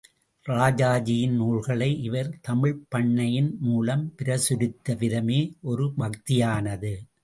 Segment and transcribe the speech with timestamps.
[0.47, 6.93] ராஜாஜியின் நூல்களை இவர் தமிழ்ப் பண்ணையின் மூலம் பிரசுரித்த விதமே ஒரு பக்தியானது.